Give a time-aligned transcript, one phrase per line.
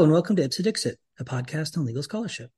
[0.00, 2.50] And welcome to Ipse Dixit, a podcast on legal scholarship.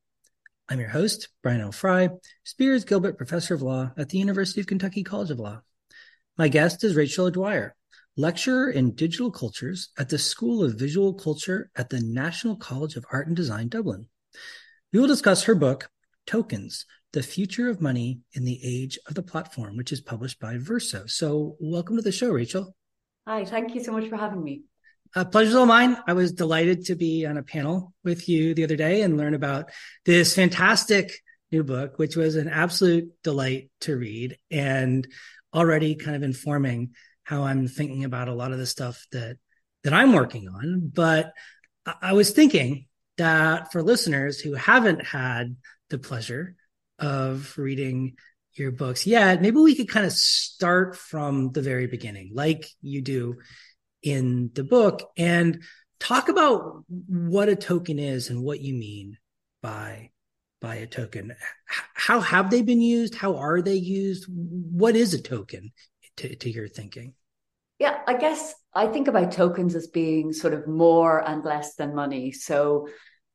[0.69, 1.73] I'm your host, Brian L.
[1.73, 2.09] Frye,
[2.45, 5.61] Spears Gilbert Professor of Law at the University of Kentucky College of Law.
[6.39, 7.75] My guest is Rachel O'Dwyer,
[8.17, 13.05] lecturer in digital cultures at the School of Visual Culture at the National College of
[13.13, 14.07] Art and Design, Dublin.
[14.93, 15.91] We will discuss her book,
[16.27, 20.59] Tokens The Future of Money in the Age of the Platform, which is published by
[20.59, 21.07] Verso.
[21.07, 22.77] So, welcome to the show, Rachel.
[23.27, 24.63] Hi, thank you so much for having me.
[25.15, 25.97] Uh, pleasure's all mine.
[26.07, 29.35] I was delighted to be on a panel with you the other day and learn
[29.35, 29.71] about
[30.07, 31.13] this fantastic
[31.51, 35.07] new book, which was an absolute delight to read and
[35.53, 36.95] already kind of informing
[37.25, 39.37] how I'm thinking about a lot of the stuff that
[39.85, 40.91] that I'm working on.
[40.95, 41.33] But
[42.01, 42.87] I was thinking
[43.19, 45.57] that for listeners who haven't had
[45.91, 46.55] the pleasure
[46.99, 48.15] of reading
[48.55, 53.03] your books yet, maybe we could kind of start from the very beginning, like you
[53.03, 53.37] do
[54.03, 55.11] in the book.
[55.17, 55.63] And
[56.01, 59.19] talk about what a token is and what you mean
[59.63, 60.11] by
[60.61, 61.35] by a token.
[61.67, 63.15] How have they been used?
[63.15, 64.27] How are they used?
[64.29, 65.73] What is a token
[66.19, 67.15] to, to your thinking?
[67.79, 71.95] Yeah i guess i think about tokens as being sort of more and less than
[71.95, 72.33] money.
[72.33, 72.89] So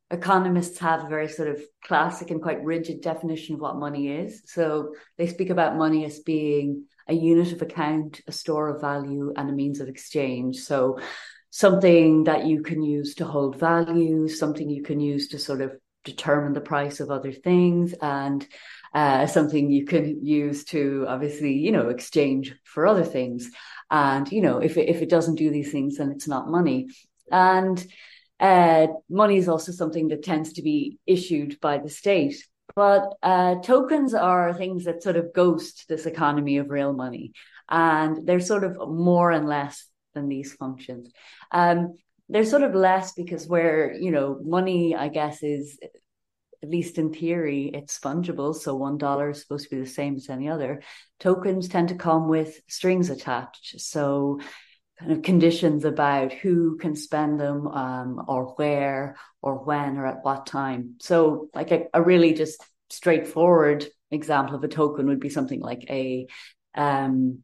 [0.10, 4.44] economists have a very sort of classic and quite rigid definition of what money is.
[4.46, 9.34] So they speak about money as being a unit of account, a store of value,
[9.36, 10.58] and a means of exchange.
[10.58, 11.00] So
[11.50, 15.76] something that you can use to hold value, something you can use to sort of
[16.04, 18.48] determine the price of other things, and
[18.94, 23.50] uh, something you can use to obviously, you know, exchange for other things.
[23.90, 26.88] And you know, if it, if it doesn't do these things, then it's not money.
[27.32, 27.86] And
[28.40, 32.48] uh, money is also something that tends to be issued by the state.
[32.76, 37.34] But uh, tokens are things that sort of ghost this economy of real money,
[37.70, 41.12] and they're sort of more and less than these functions.
[41.52, 41.96] Um,
[42.30, 45.80] they're sort of less because where you know money, I guess, is
[46.64, 48.56] at least in theory, it's fungible.
[48.56, 50.82] So one dollar is supposed to be the same as any other.
[51.20, 53.80] Tokens tend to come with strings attached.
[53.80, 54.40] So
[55.00, 60.24] kind of conditions about who can spend them um, or where or when or at
[60.24, 60.96] what time.
[61.00, 65.86] So, like a, a, really just straightforward example of a token would be something like
[65.90, 66.28] a
[66.76, 67.40] um,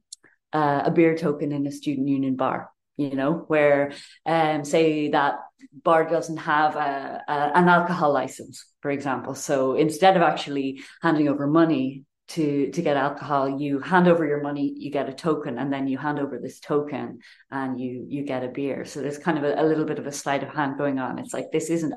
[0.51, 2.69] uh, a beer token in a student union bar.
[2.97, 3.93] You know, where
[4.25, 5.39] um, say that
[5.83, 9.33] bar doesn't have a, a, an alcohol license, for example.
[9.33, 14.41] So instead of actually handing over money to to get alcohol you hand over your
[14.41, 17.19] money you get a token and then you hand over this token
[17.51, 18.85] and you you get a beer.
[18.85, 21.19] So there's kind of a, a little bit of a sleight of hand going on.
[21.19, 21.93] It's like this isn't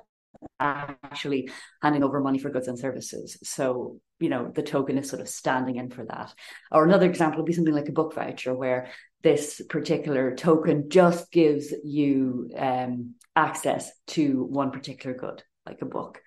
[0.60, 1.50] actually
[1.82, 3.38] handing over money for goods and services.
[3.44, 6.34] So you know the token is sort of standing in for that.
[6.72, 8.90] Or another example would be something like a book voucher where
[9.22, 16.20] this particular token just gives you um, access to one particular good like a book.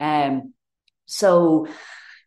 [0.00, 0.54] Um
[1.04, 1.66] so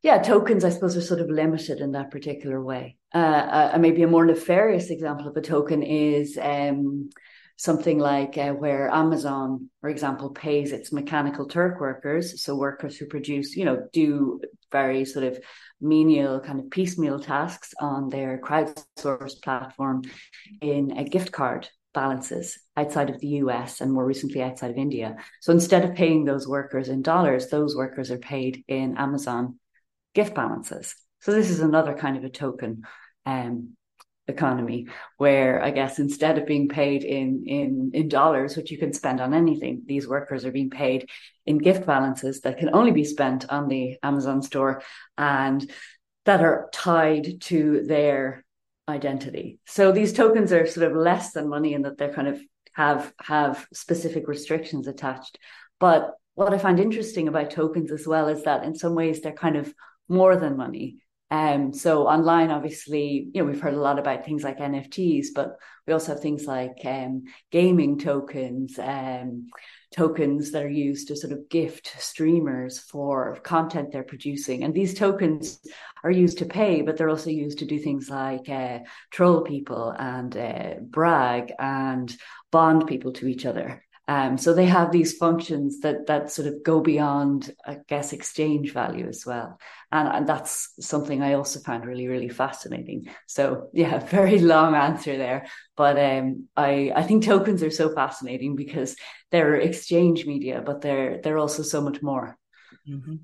[0.05, 2.95] yeah, tokens, I suppose, are sort of limited in that particular way.
[3.11, 7.09] Uh, uh, maybe a more nefarious example of a token is um,
[7.57, 13.07] something like uh, where Amazon, for example, pays its mechanical Turk workers, so workers who
[13.07, 15.39] produce, you know, do very sort of
[15.81, 20.03] menial kind of piecemeal tasks on their crowdsourced platform
[20.61, 25.15] in a gift card balances outside of the US and more recently outside of India.
[25.41, 29.57] So instead of paying those workers in dollars, those workers are paid in Amazon
[30.15, 30.95] gift balances.
[31.19, 32.83] So this is another kind of a token
[33.25, 33.75] um,
[34.27, 34.87] economy
[35.17, 39.21] where I guess instead of being paid in in in dollars, which you can spend
[39.21, 41.09] on anything, these workers are being paid
[41.45, 44.81] in gift balances that can only be spent on the Amazon store
[45.17, 45.69] and
[46.25, 48.43] that are tied to their
[48.87, 49.59] identity.
[49.65, 52.39] So these tokens are sort of less than money in that they're kind of
[52.73, 55.37] have have specific restrictions attached.
[55.79, 59.31] But what I find interesting about tokens as well is that in some ways they're
[59.31, 59.73] kind of
[60.07, 60.97] more than money.
[61.31, 65.57] Um, so online, obviously, you know, we've heard a lot about things like NFTs, but
[65.87, 69.47] we also have things like um, gaming tokens, um,
[69.91, 74.63] tokens that are used to sort of gift streamers for content they're producing.
[74.63, 75.59] And these tokens
[76.03, 78.79] are used to pay, but they're also used to do things like uh,
[79.11, 82.15] troll people and uh, brag and
[82.51, 83.84] bond people to each other.
[84.07, 88.71] Um, so they have these functions that that sort of go beyond, I guess, exchange
[88.71, 89.57] value as well,
[89.91, 93.07] and, and that's something I also found really really fascinating.
[93.25, 98.55] So yeah, very long answer there, but um, I I think tokens are so fascinating
[98.55, 98.95] because
[99.31, 102.37] they're exchange media, but they're they're also so much more.
[102.87, 103.15] Mm-hmm.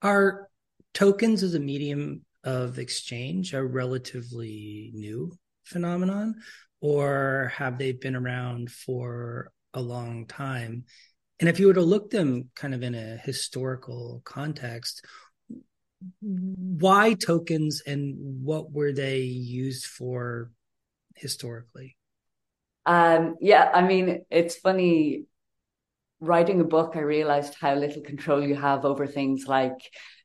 [0.00, 0.48] Are
[0.94, 6.36] tokens as a medium of exchange a relatively new phenomenon,
[6.80, 10.84] or have they been around for a long time.
[11.40, 15.04] and if you were to look them kind of in a historical context,
[16.20, 20.50] why tokens and what were they used for
[21.16, 21.96] historically?
[22.86, 25.24] Um, yeah, I mean, it's funny.
[26.20, 29.78] Writing a book, I realized how little control you have over things like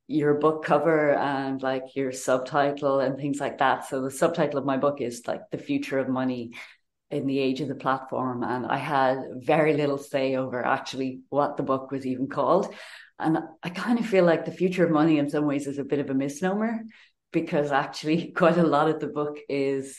[0.08, 3.86] your book cover and like your subtitle and things like that.
[3.88, 6.52] So the subtitle of my book is like the future of money
[7.10, 8.44] in the age of the platform.
[8.44, 12.74] And I had very little say over actually what the book was even called.
[13.20, 15.84] And I kind of feel like the future of money in some ways is a
[15.84, 16.82] bit of a misnomer
[17.32, 19.98] because actually quite a lot of the book is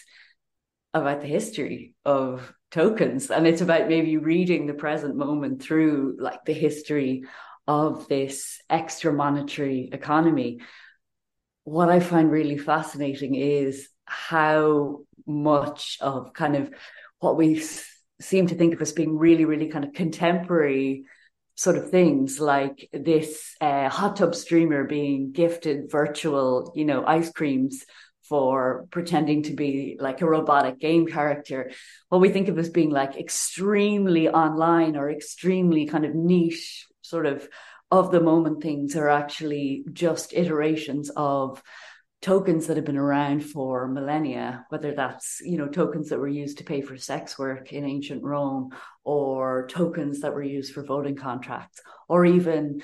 [0.94, 6.44] about the history of tokens and it's about maybe reading the present moment through like
[6.44, 7.24] the history
[7.66, 10.60] of this extra monetary economy
[11.64, 16.70] what i find really fascinating is how much of kind of
[17.20, 17.62] what we
[18.20, 21.04] seem to think of as being really really kind of contemporary
[21.54, 27.30] sort of things like this uh, hot tub streamer being gifted virtual you know ice
[27.30, 27.84] creams
[28.28, 31.70] for pretending to be like a robotic game character.
[32.10, 37.26] What we think of as being like extremely online or extremely kind of niche sort
[37.26, 37.48] of
[37.90, 41.62] of the moment things are actually just iterations of
[42.20, 46.58] tokens that have been around for millennia whether that's you know tokens that were used
[46.58, 48.70] to pay for sex work in ancient rome
[49.04, 52.82] or tokens that were used for voting contracts or even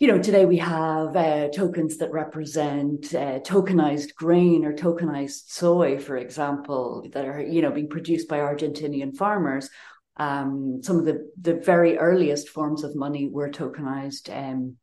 [0.00, 5.98] you know, today we have uh, tokens that represent uh, tokenized grain or tokenized soy,
[5.98, 9.70] for example, that are, you know, being produced by Argentinian farmers.
[10.16, 14.76] Um, some of the, the very earliest forms of money were tokenized um,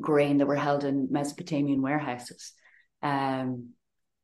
[0.00, 2.52] grain that were held in Mesopotamian warehouses
[3.02, 3.70] um,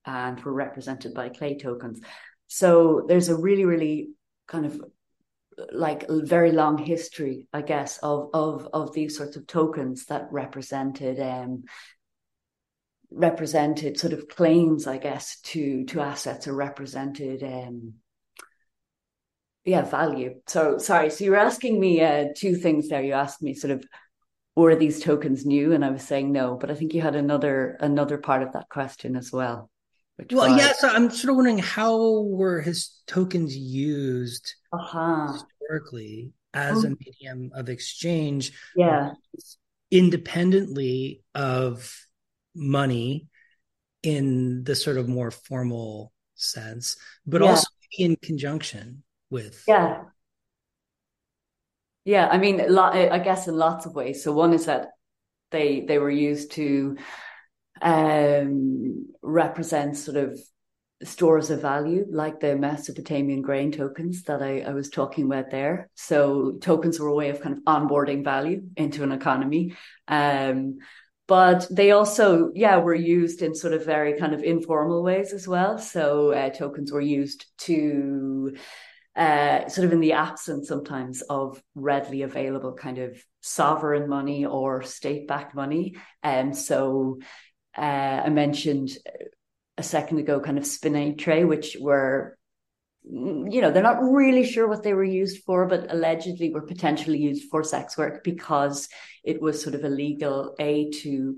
[0.05, 2.01] and were represented by clay tokens.
[2.47, 4.11] So there's a really, really
[4.47, 4.81] kind of
[5.73, 11.21] like very long history, I guess, of of of these sorts of tokens that represented
[11.21, 11.65] um,
[13.11, 17.95] represented sort of claims, I guess, to to assets or represented um,
[19.65, 20.41] yeah value.
[20.47, 23.03] So sorry, so you were asking me uh, two things there.
[23.03, 23.85] You asked me sort of
[24.57, 27.77] were these tokens new, and I was saying no, but I think you had another
[27.81, 29.71] another part of that question as well.
[30.31, 30.61] well, was...
[30.61, 30.73] yeah.
[30.73, 35.33] So I'm sort of wondering how were his tokens used uh-huh.
[35.33, 36.89] historically as oh.
[36.89, 39.13] a medium of exchange yeah
[39.91, 41.93] independently of
[42.55, 43.27] money
[44.03, 46.97] in the sort of more formal sense
[47.27, 47.49] but yeah.
[47.49, 47.67] also
[47.99, 50.03] in conjunction with yeah
[52.05, 54.89] yeah i mean i guess in lots of ways so one is that
[55.51, 56.97] they they were used to
[57.83, 60.39] um represent sort of
[61.03, 65.91] stores of value like the Mesopotamian grain tokens that I, I, was talking about there.
[65.95, 69.77] So tokens were a way of kind of onboarding value into an economy.
[70.09, 70.79] Um,
[71.27, 75.49] but they also, yeah, were used in sort of very kind of informal ways as
[75.49, 75.79] well.
[75.79, 78.57] So uh, tokens were used to
[79.17, 84.83] uh, sort of in the absence sometimes of readily available kind of sovereign money or
[84.83, 85.97] state backed money.
[86.23, 87.21] And so
[87.77, 88.91] uh, I mentioned
[89.77, 92.37] a second ago kind of Spintriae, which were
[93.07, 97.19] you know they're not really sure what they were used for but allegedly were potentially
[97.19, 98.89] used for sex work because
[99.23, 101.37] it was sort of illegal a to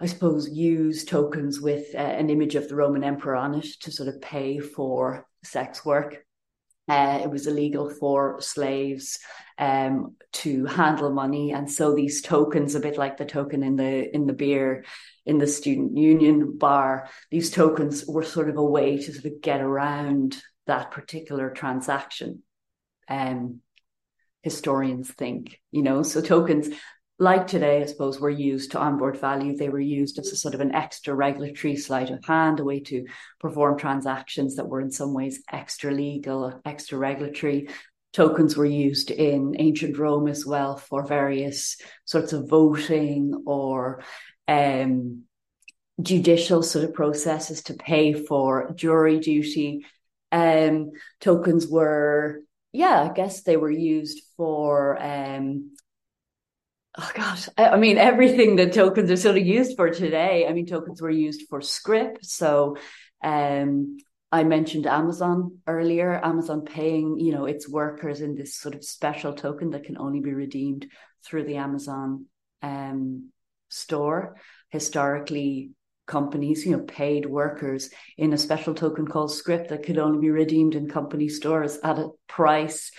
[0.00, 3.92] i suppose use tokens with uh, an image of the roman emperor on it to
[3.92, 6.25] sort of pay for sex work
[6.88, 9.18] uh, it was illegal for slaves
[9.58, 14.14] um, to handle money and so these tokens a bit like the token in the
[14.14, 14.84] in the beer
[15.26, 19.42] in the student union bar, these tokens were sort of a way to sort of
[19.42, 22.42] get around that particular transaction.
[23.08, 23.60] Um,
[24.42, 26.68] historians think, you know, so tokens
[27.18, 29.56] like today, I suppose, were used to onboard value.
[29.56, 32.80] They were used as a sort of an extra regulatory sleight of hand, a way
[32.80, 33.06] to
[33.40, 37.68] perform transactions that were in some ways extra legal, extra regulatory.
[38.12, 44.02] Tokens were used in ancient Rome as well for various sorts of voting or
[44.46, 45.22] um,
[46.00, 49.86] judicial sort of processes to pay for jury duty.
[50.32, 52.42] Um, tokens were,
[52.72, 55.70] yeah, I guess they were used for, um,
[56.98, 60.46] oh gosh, I, mean, everything that tokens are sort of used for today.
[60.48, 62.18] I mean, tokens were used for scrip.
[62.22, 62.76] So,
[63.22, 63.98] um,
[64.32, 69.32] I mentioned Amazon earlier, Amazon paying, you know, its workers in this sort of special
[69.32, 70.86] token that can only be redeemed
[71.24, 72.26] through the Amazon
[72.60, 73.30] um,
[73.68, 74.36] store.
[74.70, 75.70] Historically,
[76.06, 80.30] companies, you know, paid workers in a special token called scrip that could only be
[80.30, 82.90] redeemed in company stores at a price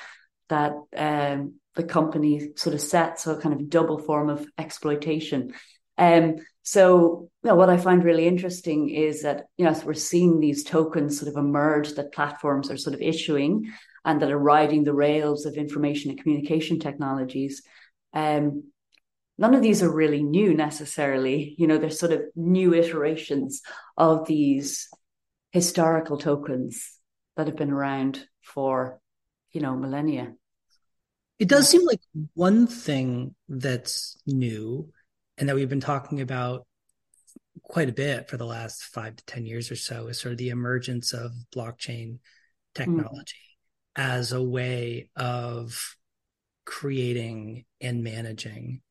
[0.49, 3.19] that um, the company sort of set.
[3.19, 5.53] So, kind of double form of exploitation.
[5.97, 9.93] Um, so, you know, what I find really interesting is that, you know, as we're
[9.93, 13.71] seeing these tokens sort of emerge that platforms are sort of issuing
[14.03, 17.61] and that are riding the rails of information and communication technologies,
[18.13, 18.65] um,
[19.37, 21.55] none of these are really new necessarily.
[21.57, 23.61] You know, they're sort of new iterations
[23.95, 24.89] of these
[25.51, 26.91] historical tokens
[27.37, 28.99] that have been around for,
[29.51, 30.33] you know, millennia.
[31.39, 32.01] It does seem like
[32.33, 34.91] one thing that's new
[35.37, 36.65] and that we've been talking about
[37.61, 40.37] quite a bit for the last five to 10 years or so is sort of
[40.37, 42.19] the emergence of blockchain
[42.73, 43.35] technology
[43.97, 44.03] mm.
[44.03, 45.95] as a way of
[46.65, 48.81] creating and managing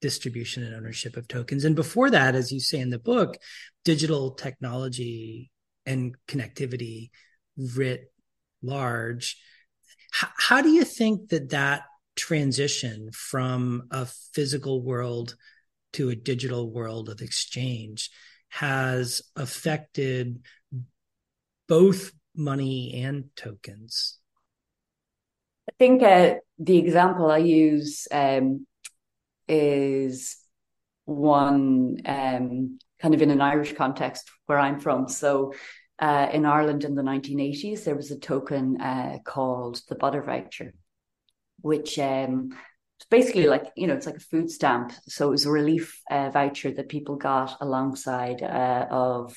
[0.00, 1.64] distribution and ownership of tokens.
[1.64, 3.36] And before that, as you say in the book,
[3.84, 5.50] digital technology
[5.86, 7.10] and connectivity
[7.56, 8.12] writ
[8.62, 9.40] large.
[10.22, 11.82] H- how do you think that that
[12.14, 15.36] transition from a physical world
[15.94, 18.10] to a digital world of exchange
[18.48, 20.40] has affected
[21.68, 24.18] both money and tokens?
[25.68, 28.66] I think uh, the example I use um,
[29.48, 30.36] is
[31.04, 35.08] one um, kind of in an Irish context where I'm from.
[35.08, 35.52] So,
[35.98, 40.74] uh, in Ireland in the 1980s, there was a token uh, called the butter voucher,
[41.60, 42.50] which um,
[42.98, 44.92] it's basically like you know it's like a food stamp.
[45.06, 49.36] So it was a relief uh, voucher that people got alongside uh, of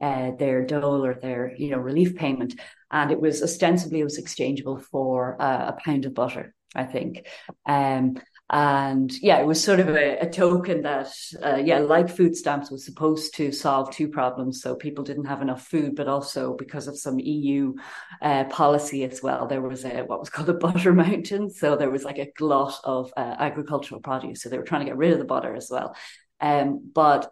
[0.00, 4.18] uh, their dole or their you know relief payment, and it was ostensibly it was
[4.18, 7.26] exchangeable for uh, a pound of butter, I think.
[7.64, 8.18] Um,
[8.50, 11.08] and yeah, it was sort of a, a token that,
[11.42, 14.60] uh, yeah, like food stamps was supposed to solve two problems.
[14.60, 17.74] So people didn't have enough food, but also because of some EU
[18.20, 21.48] uh, policy as well, there was a, what was called a butter mountain.
[21.48, 24.42] So there was like a glut of uh, agricultural produce.
[24.42, 25.96] So they were trying to get rid of the butter as well.
[26.38, 27.30] Um, but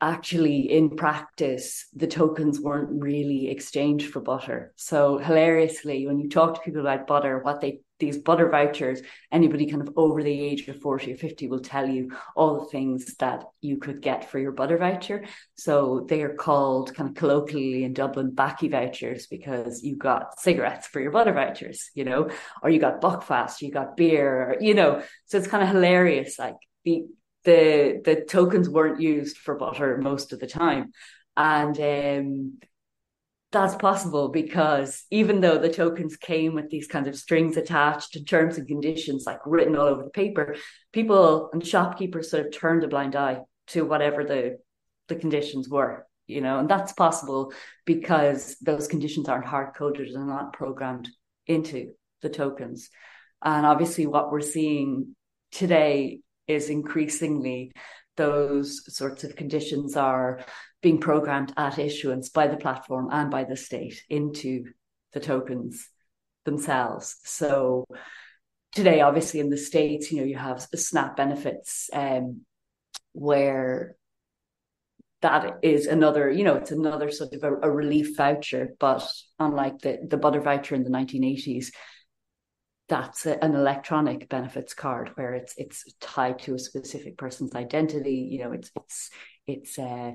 [0.00, 6.54] actually in practice the tokens weren't really exchanged for butter so hilariously when you talk
[6.54, 9.00] to people about butter what they these butter vouchers
[9.32, 12.70] anybody kind of over the age of 40 or 50 will tell you all the
[12.70, 15.24] things that you could get for your butter voucher.
[15.54, 20.86] So they are called kind of colloquially in dublin backy vouchers because you got cigarettes
[20.86, 22.30] for your butter vouchers you know
[22.62, 26.38] or you got buckfast you got beer or, you know so it's kind of hilarious.
[26.38, 27.04] Like the
[27.44, 30.92] the the tokens weren't used for butter most of the time,
[31.36, 32.58] and um,
[33.50, 38.28] that's possible because even though the tokens came with these kinds of strings attached and
[38.28, 40.56] terms and conditions like written all over the paper,
[40.92, 44.58] people and shopkeepers sort of turned a blind eye to whatever the
[45.08, 47.50] the conditions were you know and that's possible
[47.86, 51.08] because those conditions aren't hard coded and not programmed
[51.46, 52.90] into the tokens.
[53.42, 55.16] And obviously what we're seeing
[55.50, 57.72] today is increasingly
[58.16, 60.40] those sorts of conditions are
[60.80, 64.64] being programmed at issuance by the platform and by the state into
[65.12, 65.88] the tokens
[66.44, 67.16] themselves.
[67.24, 67.86] So
[68.72, 72.42] today, obviously, in the states, you know, you have SNAP benefits, um,
[73.12, 73.96] where
[75.20, 78.68] that is another, you know, it's another sort of a, a relief voucher.
[78.78, 79.08] But
[79.38, 81.72] unlike the the butter voucher in the 1980s,
[82.88, 88.28] that's a, an electronic benefits card where it's it's tied to a specific person's identity.
[88.30, 89.10] You know, it's it's
[89.46, 90.12] it's uh,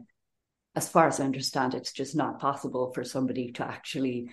[0.76, 4.30] as far as I understand, it's just not possible for somebody to actually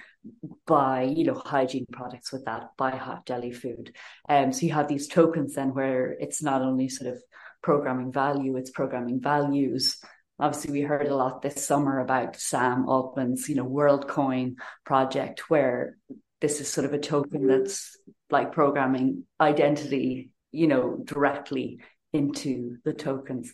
[0.67, 3.95] buy, you know, hygiene products with that, buy hot deli food.
[4.29, 7.23] Um, so you have these tokens then where it's not only sort of
[7.63, 9.99] programming value, it's programming values.
[10.39, 14.55] Obviously, we heard a lot this summer about Sam Altman's, you know, WorldCoin
[14.87, 15.99] project, where
[16.41, 17.99] this is sort of a token that's
[18.31, 21.81] like programming identity, you know, directly
[22.15, 23.53] into the tokens.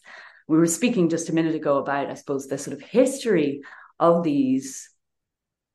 [0.49, 3.63] We were speaking just a minute ago about, I suppose, the sort of history
[3.99, 4.89] of these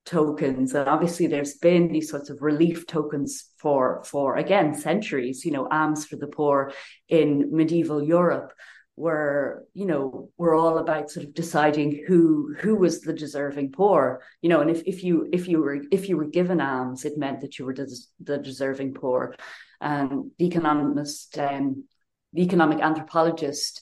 [0.05, 0.73] tokens.
[0.73, 5.45] And obviously there's been these sorts of relief tokens for for again centuries.
[5.45, 6.73] You know alms for the poor
[7.07, 8.51] in medieval europe
[8.95, 14.21] were you know were all about sort of deciding who who was the deserving poor.
[14.41, 17.17] You know and if, if you if you were if you were given alms it
[17.17, 19.35] meant that you were des- the deserving poor.
[19.79, 21.85] And the economist um,
[22.33, 23.81] the economic anthropologist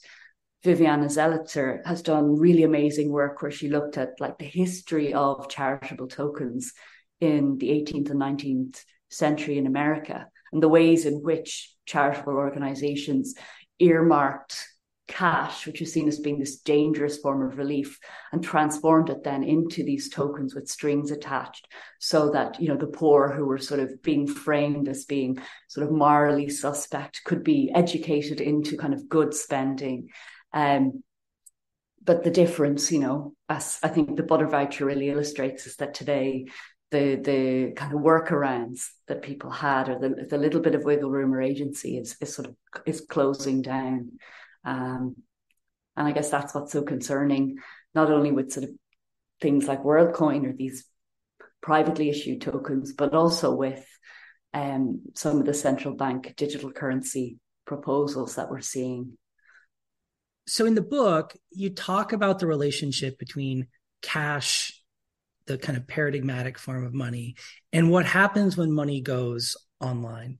[0.63, 5.47] Viviana Zelizer has done really amazing work where she looked at like the history of
[5.47, 6.73] charitable tokens
[7.21, 13.35] in the 18th and 19th century in America and the ways in which charitable organizations
[13.79, 14.65] earmarked
[15.07, 17.99] cash, which was seen as being this dangerous form of relief,
[18.31, 21.67] and transformed it then into these tokens with strings attached,
[21.99, 25.37] so that you know the poor who were sort of being framed as being
[25.67, 30.07] sort of morally suspect could be educated into kind of good spending.
[30.53, 31.03] Um,
[32.03, 35.93] but the difference, you know, as I think the butter voucher really illustrates, is that
[35.93, 36.45] today
[36.91, 41.11] the the kind of workarounds that people had or the, the little bit of wiggle
[41.11, 42.55] room or agency is, is sort of
[42.87, 44.11] is closing down
[44.63, 45.15] um,
[45.95, 47.57] and I guess that's what's so concerning,
[47.93, 48.71] not only with sort of
[49.41, 50.85] things like WorldCoin or these
[51.61, 53.85] privately issued tokens, but also with
[54.53, 59.17] um, some of the central bank digital currency proposals that we're seeing.
[60.49, 63.67] So, in the book, you talk about the relationship between
[64.01, 64.73] cash,
[65.45, 67.35] the kind of paradigmatic form of money,
[67.71, 70.39] and what happens when money goes online,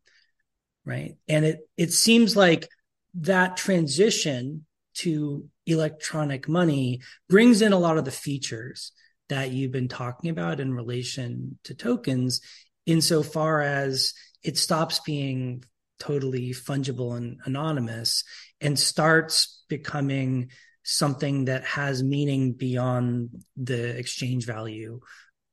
[0.84, 1.16] right?
[1.28, 2.68] And it it seems like
[3.16, 8.92] that transition to electronic money brings in a lot of the features
[9.30, 12.42] that you've been talking about in relation to tokens
[12.88, 15.64] insofar as it stops being
[16.00, 18.24] totally fungible and anonymous
[18.60, 20.50] and starts becoming
[20.84, 25.00] something that has meaning beyond the exchange value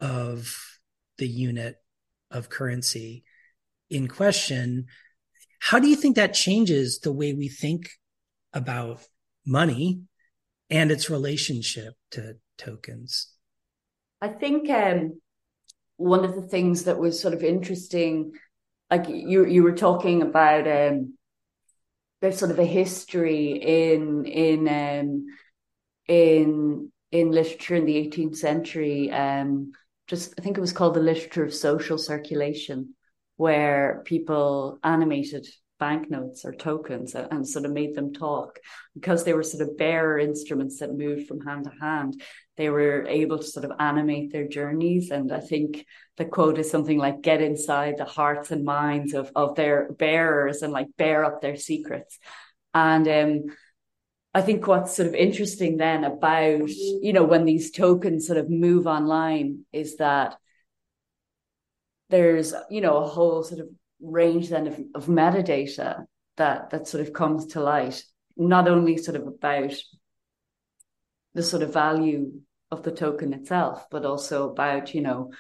[0.00, 0.56] of
[1.18, 1.76] the unit
[2.30, 3.24] of currency
[3.90, 4.86] in question
[5.58, 7.90] how do you think that changes the way we think
[8.52, 9.00] about
[9.44, 10.02] money
[10.70, 13.32] and its relationship to tokens?
[14.20, 15.20] I think um,
[15.96, 18.32] one of the things that was sort of interesting,
[18.90, 21.15] like you you were talking about, um,
[22.20, 25.26] there's sort of a history in in um,
[26.08, 29.10] in in literature in the 18th century.
[29.10, 29.72] Um,
[30.06, 32.94] just I think it was called the literature of social circulation,
[33.36, 35.46] where people animated
[35.78, 38.58] banknotes or tokens and, and, sort of made them talk.
[38.94, 42.22] Because they were sort of bearer instruments that moved from hand to hand
[42.56, 45.10] they were able to sort of animate their journeys.
[45.10, 45.86] And i think
[46.16, 50.62] the quote is something like get inside the hearts and minds of, of their bearers
[50.62, 52.18] and like bear up their secrets.
[52.74, 53.56] And um
[54.34, 58.50] I think what's sort of interesting then about, you know, when these tokens sort of
[58.50, 60.36] move online is that
[62.10, 63.68] there's you know a whole sort of
[64.00, 66.04] range then of, of metadata
[66.36, 68.04] that that sort of comes to light
[68.36, 69.72] not only sort of about
[71.34, 72.32] the sort of value
[72.70, 75.30] of the token itself but also about you know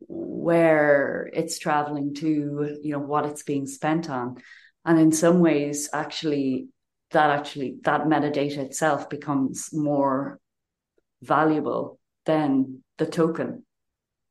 [0.00, 4.36] where it's traveling to you know what it's being spent on.
[4.84, 6.68] And in some ways actually
[7.10, 10.38] that actually that metadata itself becomes more
[11.22, 13.64] valuable than the token.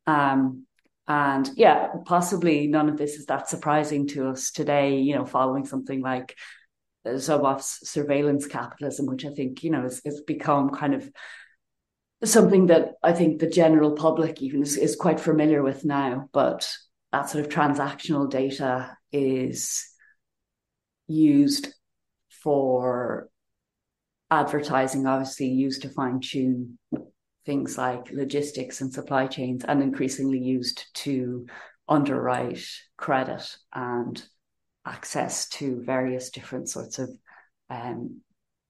[0.05, 0.66] Um
[1.07, 5.65] and yeah, possibly none of this is that surprising to us today, you know, following
[5.65, 6.35] something like
[7.05, 11.09] Zuboff's surveillance capitalism, which I think, you know, has, has become kind of
[12.23, 16.29] something that I think the general public even is, is quite familiar with now.
[16.33, 16.69] But
[17.13, 19.85] that sort of transactional data is
[21.07, 21.69] used
[22.43, 23.29] for
[24.29, 26.77] advertising, obviously used to fine tune
[27.47, 31.47] things like logistics and supply chains and increasingly used to
[31.87, 32.61] underwrite
[32.97, 34.21] credit and
[34.85, 37.09] access to various different sorts of
[37.69, 38.19] um,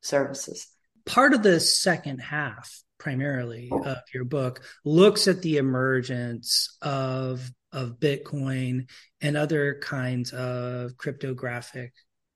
[0.01, 0.67] services.
[1.07, 7.99] Part of the second half, primarily of your book, looks at the emergence of of
[7.99, 8.89] Bitcoin
[9.21, 11.93] and other kinds of cryptographic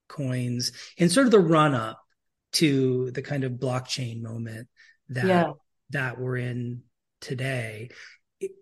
[0.08, 2.00] coins and sort of the run up
[2.52, 4.68] to the kind of blockchain moment
[5.08, 5.52] that yeah
[5.92, 6.82] that we're in
[7.20, 7.90] today.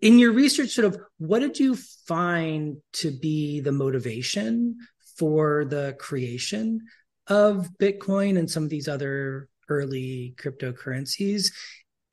[0.01, 1.75] In your research, sort of what did you
[2.07, 4.77] find to be the motivation
[5.17, 6.81] for the creation
[7.27, 11.51] of Bitcoin and some of these other early cryptocurrencies?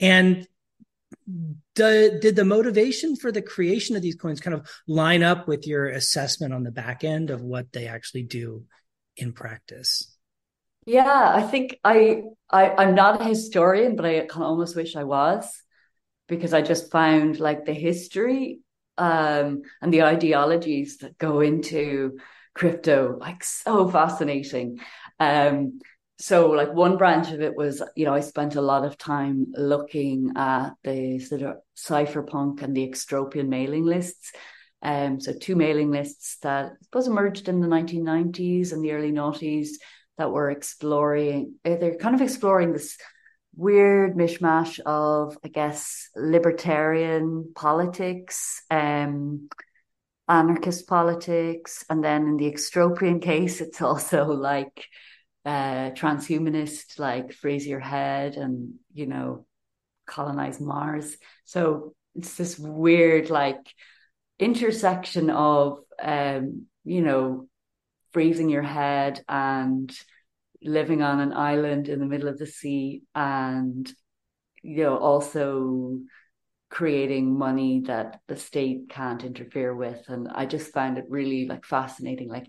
[0.00, 0.46] And
[1.74, 5.66] did, did the motivation for the creation of these coins kind of line up with
[5.66, 8.64] your assessment on the back end of what they actually do
[9.16, 10.17] in practice?
[10.88, 14.96] Yeah, I think I, I I'm not a historian, but I kind of almost wish
[14.96, 15.46] I was
[16.28, 18.60] because I just found like the history
[18.98, 22.18] um, and the ideologies that go into
[22.54, 24.78] crypto like so fascinating.
[25.20, 25.80] Um,
[26.18, 29.48] so like one branch of it was, you know, I spent a lot of time
[29.52, 34.32] looking at the sort of cypherpunk and the extropian mailing lists.
[34.82, 39.12] Um, so two mailing lists that I suppose emerged in the 1990s and the early
[39.12, 39.70] noughties
[40.18, 42.98] that were exploring, eh, they're kind of exploring this
[43.56, 49.48] weird mishmash of, I guess, libertarian politics, um,
[50.28, 54.86] anarchist politics, and then in the extropian case, it's also like
[55.44, 59.46] uh, transhumanist like freeze your head and you know
[60.06, 61.16] colonize Mars.
[61.44, 63.72] So it's this weird like
[64.38, 67.48] intersection of um, you know
[68.12, 69.92] freezing your head and
[70.62, 73.92] living on an island in the middle of the sea and
[74.62, 75.98] you know also
[76.70, 80.02] creating money that the state can't interfere with.
[80.08, 82.46] And i just found it really like fascinating like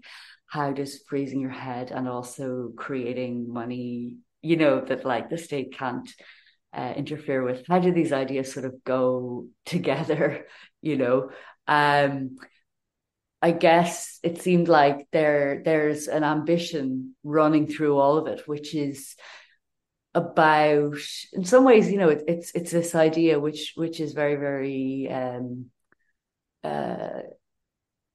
[0.47, 5.77] how does freezing your head and also creating money you know that like the state
[5.77, 6.09] can't
[6.73, 10.45] uh, interfere with how do these ideas sort of go together
[10.81, 11.29] you know?
[11.67, 12.37] Um
[13.41, 18.75] I guess it seemed like there there's an ambition running through all of it, which
[18.75, 19.15] is
[20.13, 20.97] about
[21.33, 25.09] in some ways, you know, it, it's it's this idea which which is very very
[25.09, 25.67] um,
[26.63, 27.21] uh,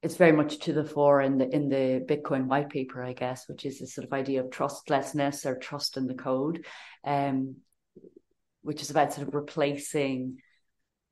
[0.02, 3.48] it's very much to the fore in the in the Bitcoin white paper, I guess,
[3.48, 6.66] which is this sort of idea of trustlessness or trust in the code,
[7.04, 7.56] um,
[8.60, 10.38] which is about sort of replacing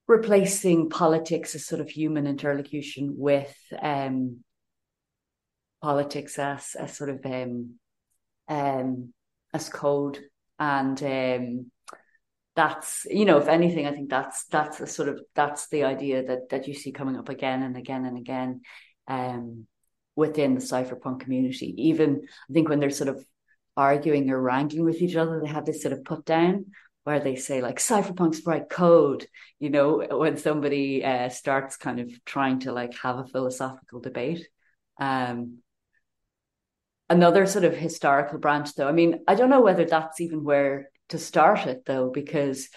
[0.09, 4.39] replacing politics as sort of human interlocution with um,
[5.81, 7.75] politics as as sort of um,
[8.49, 9.13] um,
[9.53, 10.21] as code.
[10.59, 11.71] And um,
[12.55, 16.23] that's you know if anything i think that's that's a sort of that's the idea
[16.23, 18.61] that that you see coming up again and again and again
[19.09, 19.67] um,
[20.15, 21.75] within the cypherpunk community.
[21.79, 23.25] Even i think when they're sort of
[23.77, 26.67] arguing or wrangling with each other they have this sort of put down
[27.05, 29.27] where they say like cypherpunks write code
[29.59, 34.49] you know when somebody uh, starts kind of trying to like have a philosophical debate.
[35.01, 35.59] Um
[37.13, 40.89] another sort of historical branch though i mean i don't know whether that's even where
[41.11, 42.71] to start it though because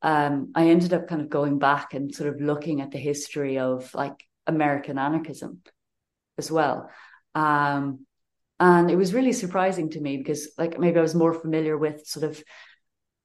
[0.00, 3.58] um i ended up kind of going back and sort of looking at the history
[3.58, 5.60] of like american anarchism
[6.38, 6.90] as well.
[7.34, 8.06] Um
[8.58, 12.06] and it was really surprising to me because like maybe i was more familiar with
[12.06, 12.42] sort of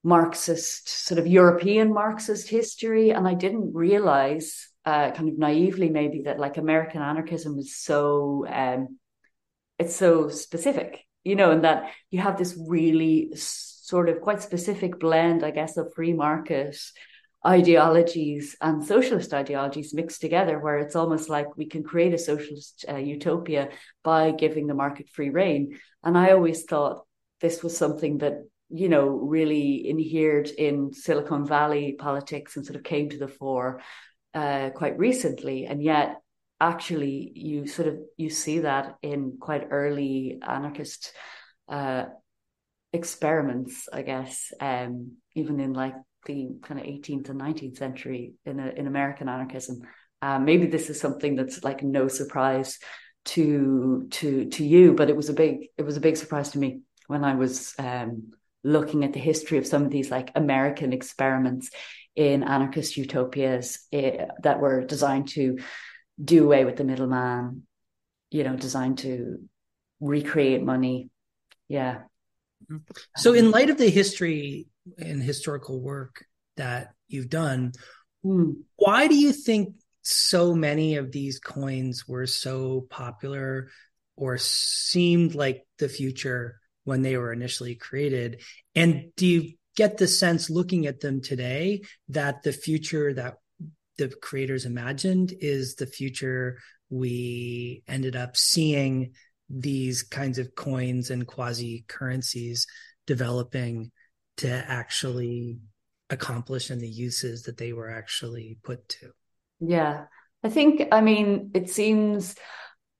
[0.04, 3.12] Marxist, sort of European Marxist history.
[3.12, 8.46] And I didn't realize, uh, kind of naively maybe, that like American anarchism is so,
[8.48, 8.98] um,
[9.78, 15.00] it's so specific, you know, and that you have this really sort of quite specific
[15.00, 16.78] blend, I guess, of free market
[17.46, 22.86] ideologies and socialist ideologies mixed together, where it's almost like we can create a socialist
[22.88, 23.70] uh, utopia
[24.04, 25.80] by giving the market free reign.
[26.04, 27.06] And I always thought
[27.40, 32.84] this was something that you know, really inhered in Silicon Valley politics and sort of
[32.84, 33.82] came to the fore
[34.34, 35.66] uh, quite recently.
[35.66, 36.18] And yet,
[36.60, 41.14] actually, you sort of you see that in quite early anarchist
[41.68, 42.06] uh,
[42.94, 48.60] experiments, I guess, um, even in like the kind of 18th and 19th century in
[48.60, 49.82] a, in American anarchism.
[50.22, 52.78] Um, maybe this is something that's like no surprise
[53.24, 56.60] to to to you, but it was a big it was a big surprise to
[56.60, 58.32] me when I was um,
[58.64, 61.72] looking at the history of some of these like American experiments
[62.16, 65.60] in anarchist utopias eh, that were designed to
[66.24, 67.64] do away with the middleman,
[68.30, 69.40] you know, designed to
[70.00, 71.10] recreate money.
[71.68, 72.02] Yeah.
[73.18, 76.26] So, in light of the history and historical work
[76.58, 77.72] that you've done,
[78.24, 78.56] mm.
[78.76, 83.70] why do you think so many of these coins were so popular
[84.16, 88.42] or seemed like the future when they were initially created?
[88.76, 93.36] And do you get the sense looking at them today that the future that
[93.98, 96.58] the creators imagined is the future
[96.90, 99.14] we ended up seeing
[99.50, 102.68] these kinds of coins and quasi currencies
[103.06, 103.92] developing
[104.38, 105.60] to actually
[106.10, 109.12] accomplish in the uses that they were actually put to?
[109.60, 110.06] Yeah.
[110.44, 112.36] I think, I mean, it seems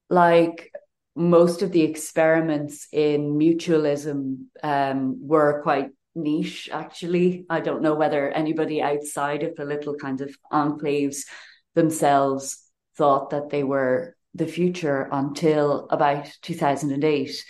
[0.10, 0.72] like
[1.16, 7.46] most of the experiments in mutualism um, were quite niche actually.
[7.50, 11.26] I don't know whether anybody outside of the little kind of enclaves
[11.76, 12.64] themselves
[12.98, 17.46] thought that they were the future until about 2008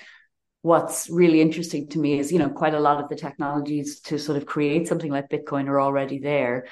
[0.64, 4.18] what's really interesting to me is you know quite a lot of the technologies to
[4.18, 6.66] sort of create something like bitcoin are already there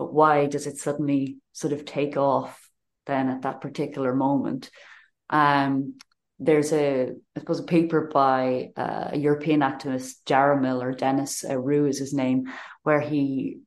[0.00, 2.70] but why does it suddenly sort of take off
[3.04, 4.70] then at that particular moment?
[5.28, 5.98] Um,
[6.40, 11.58] there's a, I suppose, a paper by uh, a European activist, Jaromil or Denis uh,
[11.58, 12.50] Ru is his name,
[12.82, 13.58] where he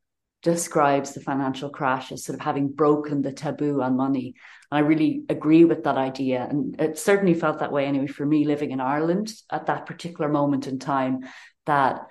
[0.41, 4.33] describes the financial crash as sort of having broken the taboo on money.
[4.71, 6.45] And I really agree with that idea.
[6.49, 10.29] And it certainly felt that way anyway for me living in Ireland at that particular
[10.29, 11.21] moment in time,
[11.67, 12.01] that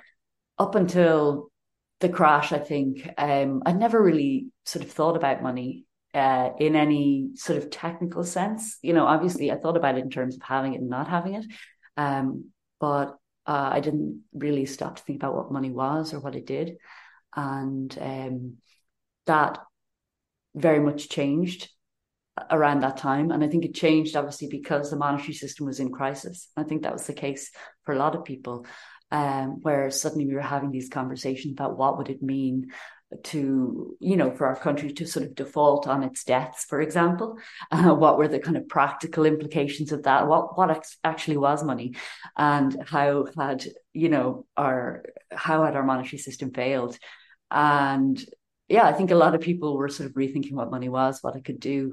[0.59, 1.51] up until
[1.98, 6.77] the crash, I think, um, I'd never really sort of thought about money uh, in
[6.77, 8.79] any sort of technical sense.
[8.83, 11.35] You know, obviously, I thought about it in terms of having it and not having
[11.35, 11.46] it,
[11.96, 16.37] um, but uh, I didn't really stop to think about what money was or what
[16.37, 16.77] it did.
[17.35, 18.57] And um,
[19.27, 19.59] that
[20.55, 21.70] very much changed
[22.51, 23.31] around that time.
[23.31, 26.48] And I think it changed obviously because the monetary system was in crisis.
[26.57, 27.51] I think that was the case
[27.85, 28.66] for a lot of people,
[29.11, 32.70] um, where suddenly we were having these conversations about what would it mean
[33.25, 37.38] to you know for our country to sort of default on its debts for example.
[37.70, 40.27] Uh, what were the kind of practical implications of that?
[40.29, 41.94] What what actually was money?
[42.37, 46.98] And how had you know our how had our monetary system failed?
[47.51, 48.22] And
[48.68, 51.37] yeah i think a lot of people were sort of rethinking what money was what
[51.37, 51.92] it could do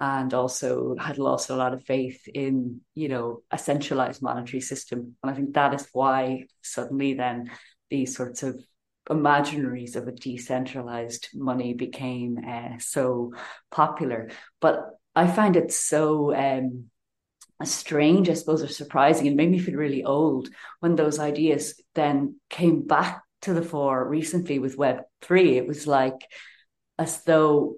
[0.00, 5.16] and also had lost a lot of faith in you know a centralized monetary system.
[5.22, 7.50] And i think that is why suddenly then
[7.90, 8.60] these sorts of
[9.08, 13.32] imaginaries of a decentralized money became uh, so
[13.70, 16.84] popular but i find it so um,
[17.64, 20.48] strange i suppose or surprising and made me feel really old
[20.80, 25.86] when those ideas then came back to the fore recently with web 3 it was
[25.86, 26.26] like
[26.98, 27.76] as though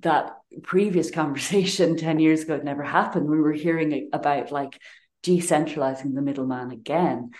[0.00, 3.28] that previous conversation 10 years ago had never happened.
[3.28, 4.78] We were hearing about like
[5.22, 7.30] decentralizing the middleman again.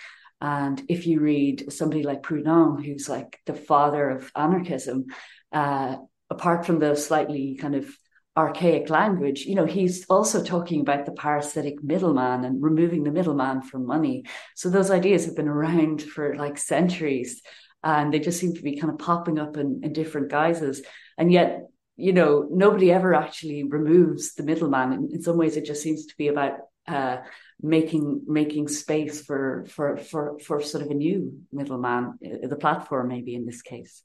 [0.45, 5.07] And if you read somebody like Proudhon, who's like the father of anarchism,
[5.53, 5.97] uh,
[6.29, 7.89] apart from the slightly kind of
[8.37, 13.63] archaic language, you know, he's also talking about the parasitic middleman and removing the middleman
[13.63, 14.25] from money.
[14.55, 17.41] So those ideas have been around for like centuries
[17.83, 20.83] and they just seem to be kind of popping up in, in different guises.
[21.17, 21.63] And yet
[21.97, 24.93] you know, nobody ever actually removes the middleman.
[24.93, 26.55] In, in some ways, it just seems to be about
[26.89, 27.19] uh,
[27.61, 33.09] making making space for for for for sort of a new middleman, uh, the platform,
[33.09, 34.03] maybe in this case.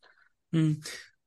[0.54, 0.86] Mm.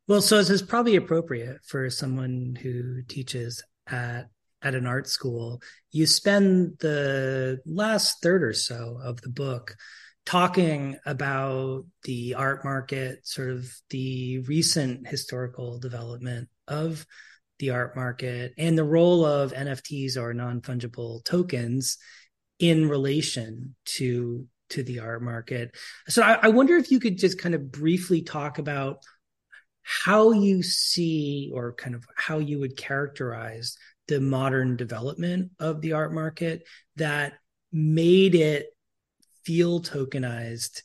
[0.09, 4.29] Well, so this is probably appropriate for someone who teaches at
[4.63, 5.63] at an art school.
[5.91, 9.75] You spend the last third or so of the book
[10.25, 17.05] talking about the art market, sort of the recent historical development of
[17.63, 21.97] the art market and the role of NFTs or non-fungible tokens
[22.59, 25.77] in relation to to the art market.
[26.09, 29.05] So I, I wonder if you could just kind of briefly talk about
[29.83, 33.77] how you see or kind of how you would characterize
[34.09, 36.65] the modern development of the art market
[36.97, 37.35] that
[37.71, 38.67] made it
[39.45, 40.83] feel tokenized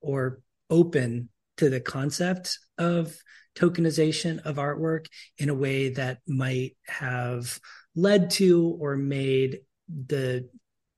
[0.00, 1.30] or open
[1.62, 3.16] to the concept of
[3.54, 5.06] tokenization of artwork
[5.38, 7.60] in a way that might have
[7.94, 10.48] led to or made the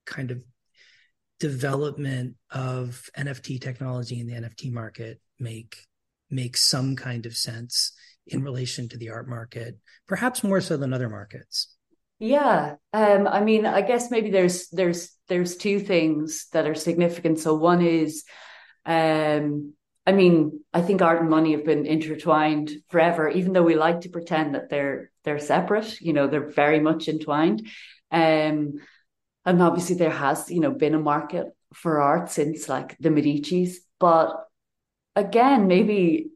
[0.07, 0.41] kind of
[1.39, 5.77] development of NFT technology in the NFT market make
[6.31, 7.91] make some kind of sense
[8.25, 11.75] in relation to the art market, perhaps more so than other markets.
[12.17, 17.37] Yeah, um, I mean, I guess maybe there's there's there's two things that are significant.
[17.37, 18.23] So one is,
[18.83, 19.73] um,
[20.05, 24.01] I mean, I think art and money have been intertwined forever, even though we like
[24.01, 25.99] to pretend that they're they're separate.
[25.99, 27.67] You know, they're very much entwined.
[28.11, 28.75] Um,
[29.45, 33.81] and obviously there has, you know, been a market for art since like the Medici's,
[33.99, 34.31] but
[35.15, 36.27] again, maybe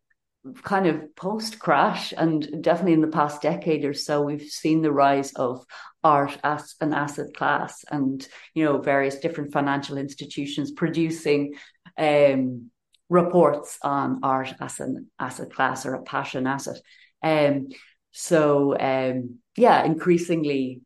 [0.63, 4.91] kind of post crash and definitely in the past decade or so we've seen the
[4.91, 5.65] rise of
[6.03, 11.53] art as an asset class and you know various different financial institutions producing
[11.97, 12.71] um,
[13.09, 16.77] reports on art as an asset class or a passion asset
[17.23, 17.67] um,
[18.11, 20.81] so um, yeah increasingly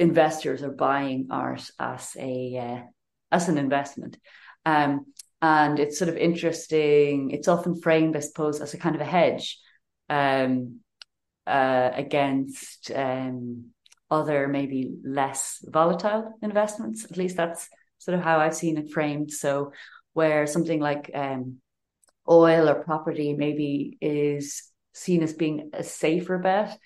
[0.00, 2.86] investors are buying art as a uh,
[3.30, 4.18] as an investment
[4.64, 5.06] um,
[5.42, 7.32] and it's sort of interesting.
[7.32, 9.58] It's often framed, I suppose, as a kind of a hedge
[10.08, 10.80] um,
[11.46, 13.70] uh, against um,
[14.08, 17.04] other maybe less volatile investments.
[17.04, 19.32] At least that's sort of how I've seen it framed.
[19.32, 19.72] So
[20.12, 21.58] where something like um,
[22.28, 24.62] oil or property maybe is
[24.94, 26.78] seen as being a safer bet,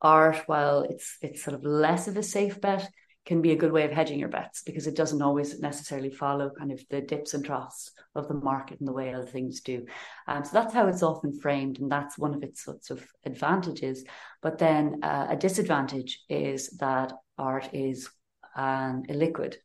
[0.00, 2.88] art, while it's it's sort of less of a safe bet,
[3.24, 6.50] can be a good way of hedging your bets because it doesn't always necessarily follow
[6.58, 9.86] kind of the dips and troughs of the market and the way other things do.
[10.28, 14.04] Um, so that's how it's often framed, and that's one of its sorts of advantages.
[14.42, 18.10] But then uh, a disadvantage is that art is
[18.54, 19.56] an illiquid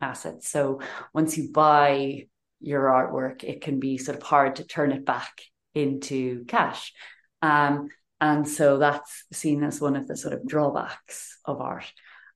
[0.00, 0.42] asset.
[0.44, 0.80] So
[1.12, 2.28] once you buy
[2.60, 5.42] your artwork, it can be sort of hard to turn it back
[5.74, 6.92] into cash.
[7.42, 7.88] Um,
[8.20, 11.90] and so that's seen as one of the sort of drawbacks of art.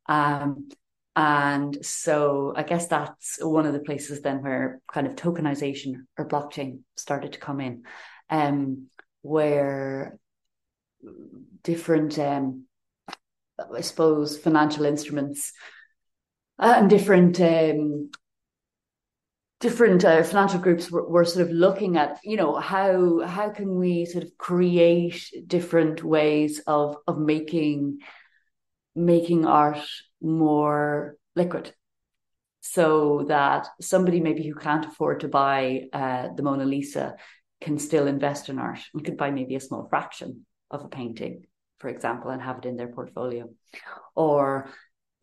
[0.07, 0.69] Um,
[1.17, 6.27] and so I guess that's one of the places then where kind of tokenization or
[6.27, 7.85] blockchain started to come in,
[8.31, 8.87] um,
[9.23, 10.19] where
[11.63, 12.65] different, um,
[13.73, 15.53] I suppose, financial instruments
[16.59, 18.11] uh, and different um,
[19.65, 23.77] different uh, financial groups were, were, sort of looking at you know how how can
[23.77, 27.99] we sort of create different ways of of making
[28.95, 29.83] making art
[30.21, 31.73] more liquid
[32.61, 37.15] so that somebody maybe who can't afford to buy uh, the Mona Lisa
[37.63, 41.47] can still invest in art and could buy maybe a small fraction of a painting,
[41.79, 43.49] for example, and have it in their portfolio.
[44.15, 44.69] Or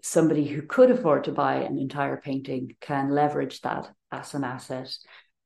[0.02, 4.96] somebody who could afford to buy an entire painting can leverage that as an asset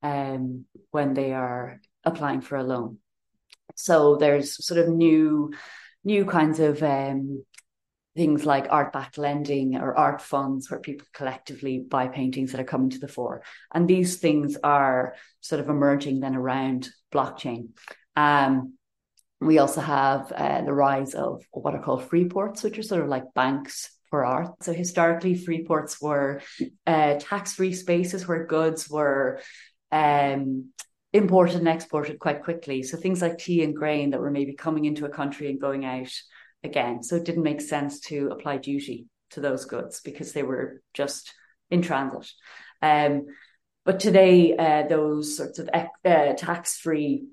[0.02, 2.98] um, when they are applying for a loan.
[3.76, 5.54] So there's sort of new
[6.04, 7.44] new kinds of um,
[8.16, 12.66] things like art backed lending or art funds where people collectively buy paintings that are
[12.66, 13.42] coming to the fore.
[13.74, 17.70] And these things are sort of emerging then around blockchain.
[18.16, 18.76] Um,
[19.42, 23.02] we also have uh, the rise of what are called free ports, which are sort
[23.02, 24.64] of like banks for art.
[24.64, 26.42] So historically, free ports were
[26.88, 29.42] uh, tax free spaces where goods were
[29.92, 30.70] um,
[31.12, 32.82] imported and exported quite quickly.
[32.84, 35.84] So things like tea and grain that were maybe coming into a country and going
[35.84, 36.14] out
[36.64, 37.04] again.
[37.04, 41.34] So it didn't make sense to apply duty to those goods because they were just
[41.70, 42.32] in transit.
[42.82, 43.26] Um,
[43.84, 47.26] but today, uh, those sorts of uh, tax free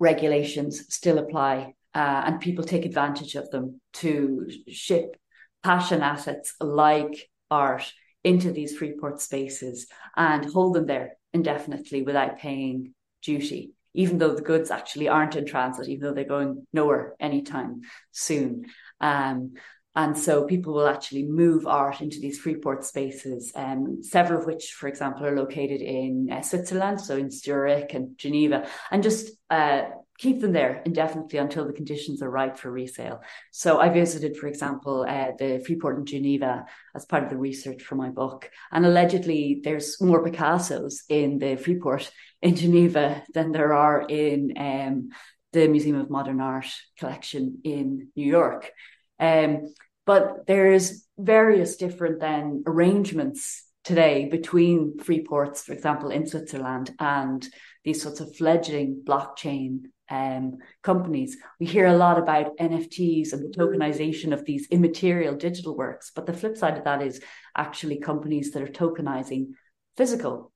[0.00, 5.16] regulations still apply, uh, and people take advantage of them to ship
[5.62, 7.92] passion assets like art
[8.24, 14.34] into these free port spaces and hold them there indefinitely without paying duty even though
[14.34, 17.80] the goods actually aren't in transit, even though they're going nowhere anytime
[18.12, 18.66] soon.
[19.00, 19.54] Um,
[19.96, 24.46] and so people will actually move art into these free port spaces, um, several of
[24.46, 29.32] which, for example, are located in uh, Switzerland, so in Zurich and Geneva, and just
[29.50, 29.82] uh,
[30.18, 33.22] keep them there indefinitely until the conditions are right for resale.
[33.52, 37.82] So I visited, for example, uh, the Freeport in Geneva as part of the research
[37.82, 38.50] for my book.
[38.72, 42.10] And allegedly there's more Picassos in the Freeport
[42.42, 45.08] in Geneva than there are in um,
[45.52, 48.72] the Museum of Modern Art collection in New York.
[49.20, 49.72] Um,
[50.04, 57.46] but there's various different then arrangements today between free ports, for example, in Switzerland and
[57.84, 61.36] these sorts of fledgling blockchain um, companies.
[61.60, 66.26] We hear a lot about NFTs and the tokenization of these immaterial digital works, but
[66.26, 67.20] the flip side of that is
[67.56, 69.48] actually companies that are tokenizing
[69.96, 70.52] physical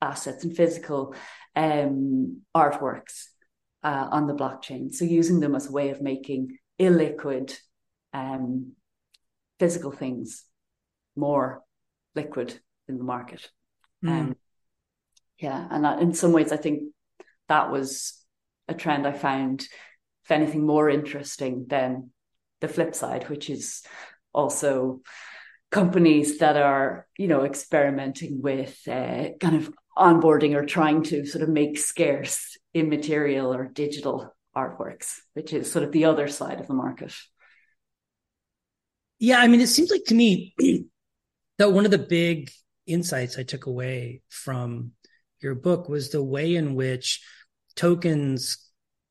[0.00, 1.14] assets and physical
[1.56, 3.26] um, artworks
[3.82, 4.92] uh, on the blockchain.
[4.92, 7.56] So using them as a way of making illiquid
[8.12, 8.72] um,
[9.58, 10.44] physical things
[11.16, 11.62] more
[12.14, 13.48] liquid in the market.
[14.04, 14.34] Mm.
[15.42, 16.92] Yeah, and in some ways, I think
[17.48, 18.16] that was
[18.68, 19.62] a trend I found,
[20.24, 22.10] if anything, more interesting than
[22.60, 23.82] the flip side, which is
[24.32, 25.00] also
[25.72, 31.42] companies that are, you know, experimenting with uh, kind of onboarding or trying to sort
[31.42, 36.68] of make scarce immaterial or digital artworks, which is sort of the other side of
[36.68, 37.12] the market.
[39.18, 40.54] Yeah, I mean, it seems like to me
[41.58, 42.52] that one of the big
[42.86, 44.92] insights I took away from
[45.42, 47.20] your book was the way in which
[47.74, 48.58] tokens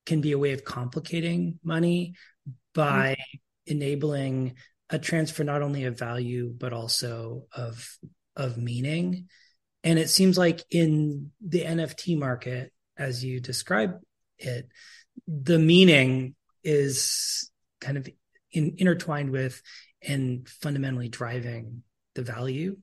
[0.06, 2.16] can be a way of complicating money
[2.74, 3.72] by mm-hmm.
[3.74, 4.56] enabling
[4.90, 7.98] a transfer not only of value but also of
[8.36, 9.28] of meaning
[9.84, 14.00] and it seems like in the nft market as you describe
[14.38, 14.68] it
[15.28, 18.08] the meaning is kind of
[18.52, 19.62] in, intertwined with
[20.02, 21.84] and fundamentally driving
[22.16, 22.78] the value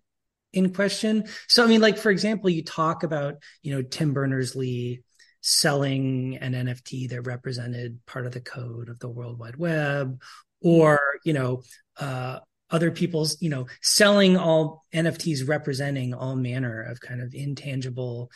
[0.53, 5.03] in question so i mean like for example you talk about you know tim berners-lee
[5.41, 10.21] selling an NFT that represented part of the code of the World Wide Web,
[10.61, 11.63] or you know,
[11.99, 18.31] uh, other people's, you know, selling all NFTs representing all manner of kind of intangible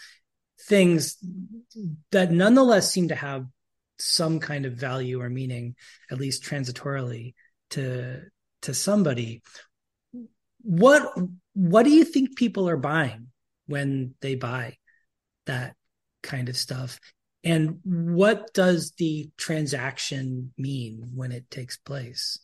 [0.62, 1.18] things
[2.12, 3.46] that nonetheless seem to have
[3.98, 5.74] some kind of value or meaning,
[6.10, 7.34] at least transitorily,
[7.70, 8.22] to
[8.62, 9.42] to somebody.
[10.62, 11.12] What
[11.54, 13.28] what do you think people are buying
[13.66, 14.76] when they buy
[15.46, 15.74] that
[16.22, 16.98] kind of stuff.
[17.44, 22.38] And what does the transaction mean when it takes place?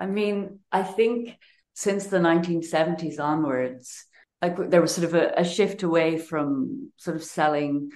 [0.00, 1.36] I mean, I think
[1.74, 4.06] since the 1970s onwards,
[4.42, 7.90] like there was sort of a, a shift away from sort of selling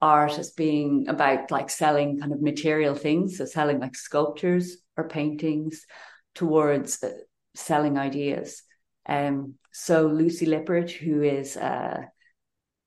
[0.00, 5.08] art as being about like selling kind of material things, so selling like sculptures or
[5.08, 5.84] paintings,
[6.34, 7.10] towards uh,
[7.58, 8.62] selling ideas.
[9.08, 12.02] Um, so Lucy Lippard, who is uh,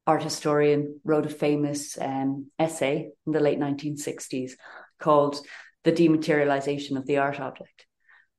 [0.07, 4.51] art historian, wrote a famous um, essay in the late 1960s
[4.99, 5.39] called
[5.83, 7.85] The Dematerialization of the Art Object.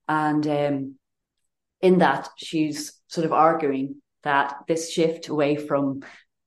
[0.07, 0.95] And um,
[1.81, 6.01] in that, she's sort of arguing that this shift away from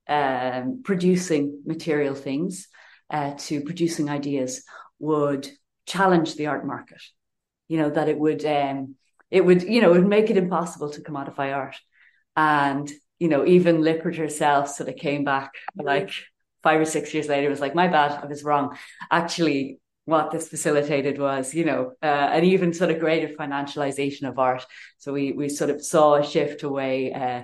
[0.08, 2.68] um, producing material things
[3.10, 4.64] uh, to producing ideas
[4.98, 5.48] would
[5.84, 7.02] challenge the art market.
[7.68, 8.96] You know that it would um,
[9.30, 11.76] it would you know it would make it impossible to commodify art,
[12.36, 16.10] and you know even literature itself sort of came back like
[16.62, 18.76] five or six years later was like my bad I was wrong.
[19.10, 24.38] Actually, what this facilitated was, you know, uh, an even sort of greater financialization of
[24.38, 24.64] art.
[24.98, 27.42] So we we sort of saw a shift away uh,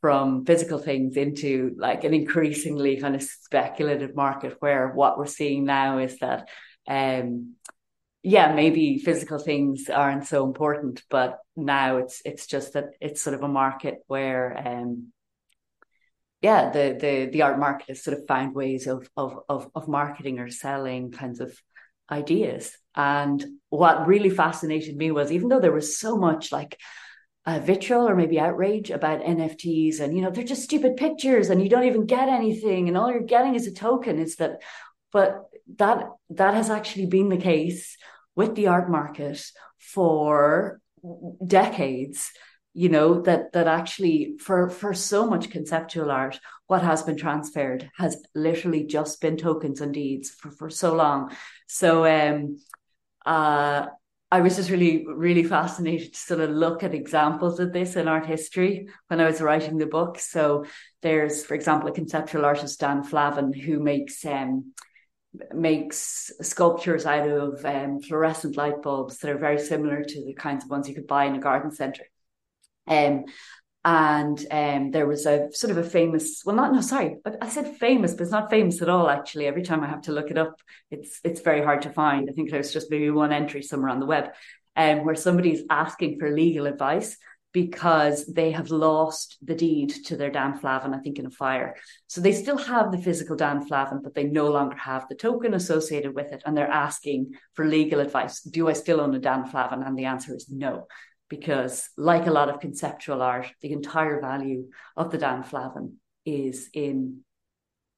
[0.00, 5.64] from physical things into like an increasingly kind of speculative market where what we're seeing
[5.64, 6.48] now is that
[6.86, 7.54] um
[8.24, 13.34] yeah maybe physical things aren't so important but now it's it's just that it's sort
[13.34, 15.12] of a market where um
[16.42, 19.86] yeah the the the art market has sort of found ways of of of, of
[19.86, 21.56] marketing or selling kinds of
[22.10, 22.76] ideas.
[22.94, 26.78] And what really fascinated me was even though there was so much like
[27.46, 31.62] uh, vitriol or maybe outrage about NFTs and you know they're just stupid pictures and
[31.62, 34.62] you don't even get anything and all you're getting is a token is that
[35.12, 35.42] but
[35.76, 37.98] that that has actually been the case
[38.36, 39.42] with the art market
[39.78, 40.80] for
[41.46, 42.30] decades
[42.72, 47.90] you know that that actually for for so much conceptual art what has been transferred
[47.96, 51.30] has literally just been tokens and deeds for for so long
[51.66, 52.58] so um
[53.24, 53.86] uh
[54.34, 58.08] I was just really, really fascinated to sort of look at examples of this in
[58.08, 60.18] art history when I was writing the book.
[60.18, 60.64] So
[61.02, 64.72] there's, for example, a conceptual artist, Dan Flavin, who makes um,
[65.52, 70.64] makes sculptures out of um, fluorescent light bulbs that are very similar to the kinds
[70.64, 72.06] of ones you could buy in a garden centre.
[72.86, 73.24] Um,
[73.84, 77.76] and um, there was a sort of a famous well not no sorry i said
[77.76, 80.38] famous but it's not famous at all actually every time i have to look it
[80.38, 80.58] up
[80.90, 84.00] it's it's very hard to find i think there's just maybe one entry somewhere on
[84.00, 84.30] the web
[84.76, 87.18] um, where somebody's asking for legal advice
[87.54, 91.76] because they have lost the deed to their Dan Flavin, I think, in a fire.
[92.08, 95.54] So they still have the physical Dan Flavin, but they no longer have the token
[95.54, 96.42] associated with it.
[96.44, 98.40] And they're asking for legal advice.
[98.40, 99.84] Do I still own a Dan Flavin?
[99.84, 100.88] And the answer is no
[101.30, 106.68] because, like a lot of conceptual art, the entire value of the Dan Flavin is
[106.74, 107.20] in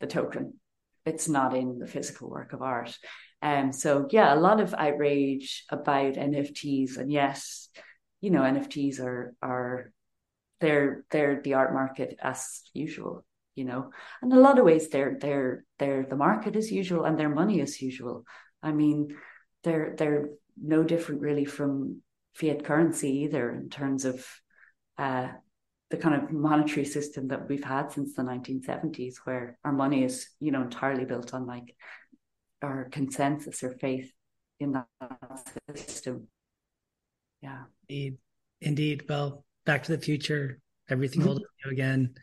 [0.01, 0.61] the token.
[1.07, 2.97] It's not in the physical work of art.
[3.41, 7.69] And um, so, yeah, a lot of outrage about NFTs, and yes,
[8.21, 9.93] you know, NFTs are are
[10.61, 13.25] they're they're the art market as usual.
[13.55, 13.91] You know,
[14.23, 17.61] in a lot of ways, they're they're they're the market as usual, and their money
[17.61, 18.25] as usual.
[18.62, 19.17] I mean,
[19.64, 20.29] they're they're
[20.61, 22.03] no different really from
[22.35, 24.27] fiat currency either in terms of
[24.99, 25.29] uh,
[25.91, 30.29] the kind of monetary system that we've had since the 1970s, where our money is,
[30.41, 31.75] you know, entirely built on like
[32.62, 34.11] our consensus or faith
[34.59, 34.87] in that
[35.75, 36.29] system.
[37.43, 37.64] Yeah.
[37.89, 38.18] Indeed.
[38.61, 39.05] Indeed.
[39.09, 42.14] Well, Back to the Future, everything will do again.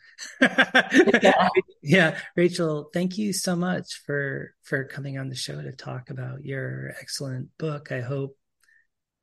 [0.41, 1.49] yeah.
[1.81, 2.17] yeah.
[2.35, 6.93] Rachel, thank you so much for for coming on the show to talk about your
[6.99, 7.91] excellent book.
[7.91, 8.37] I hope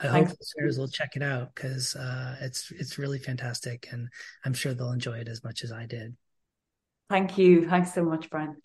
[0.01, 4.09] I hope listeners will check it out because uh, it's it's really fantastic, and
[4.45, 6.17] I'm sure they'll enjoy it as much as I did.
[7.11, 7.69] Thank you.
[7.69, 8.57] Thanks so much, Brian.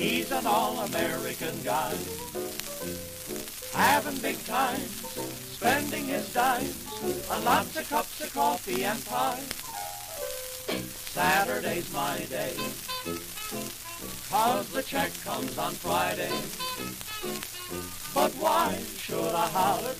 [0.00, 1.94] He's an all-American guy.
[3.74, 4.90] Having big times,
[5.52, 9.40] spending his dimes on lots of cups of coffee and pie.
[11.12, 12.54] Saturday's my day,
[14.30, 16.32] cause the check comes on Friday.
[18.14, 19.94] But why should I holler?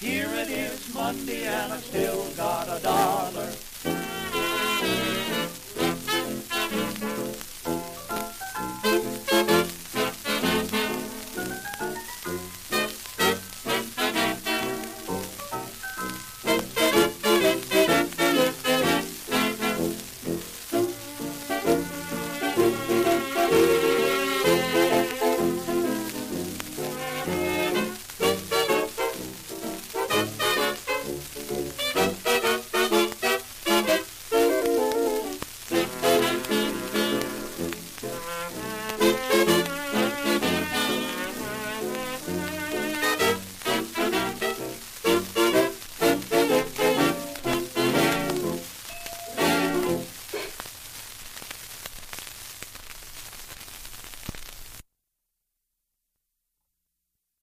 [0.00, 3.52] Here it is Monday and I've still got a dollar.